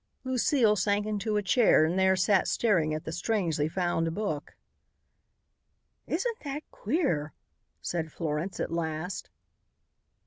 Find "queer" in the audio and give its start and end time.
6.71-7.33